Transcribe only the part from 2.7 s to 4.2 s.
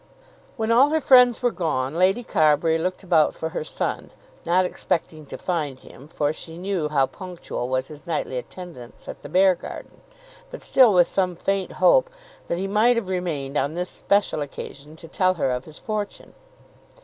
looked about for her son,